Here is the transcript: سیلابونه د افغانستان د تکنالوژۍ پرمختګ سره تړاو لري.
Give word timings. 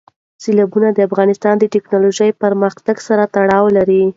سیلابونه 0.43 0.89
د 0.93 0.99
افغانستان 1.09 1.55
د 1.59 1.63
تکنالوژۍ 1.75 2.29
پرمختګ 2.43 2.95
سره 3.07 3.23
تړاو 3.35 3.65
لري. 3.77 4.01